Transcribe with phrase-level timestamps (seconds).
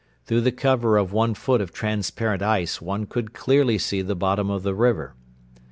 [0.25, 4.49] Through the cover of one foot of transparent ice one could clearly see the bottom
[4.49, 5.13] of the river.